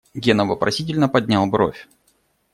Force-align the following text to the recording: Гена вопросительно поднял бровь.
Гена 0.15 0.45
вопросительно 0.45 1.07
поднял 1.09 1.45
бровь. 1.45 1.87